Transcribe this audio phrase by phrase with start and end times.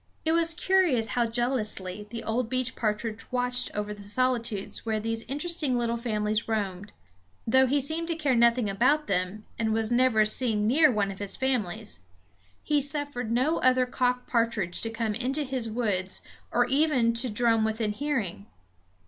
[0.25, 5.23] It was curious how jealously the old beech partridge watched over the solitudes where these
[5.27, 6.91] interesting little families roamed.
[7.45, 11.19] Though he seemed to care nothing about them, and was never seen near one of
[11.19, 11.99] his families,
[12.63, 17.63] he suffered no other cock partridge to come into his woods, or even to drum
[17.63, 18.47] within hearing.